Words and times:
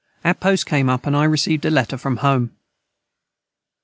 Our 0.25 0.33
Post 0.33 0.65
came 0.65 0.89
up 0.89 1.05
and 1.05 1.15
I 1.15 1.25
received 1.25 1.63
a 1.63 1.69
Letter 1.69 1.95
from 1.95 2.17
home. 2.25 2.55